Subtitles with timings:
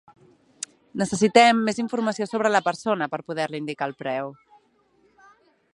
[1.01, 4.35] Necessitem més informació sobre la persona, per poder-li indicar el preu.